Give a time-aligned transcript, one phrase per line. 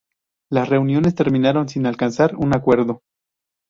[0.49, 3.03] Las reuniones terminaron sin alcanzar un acuerdo.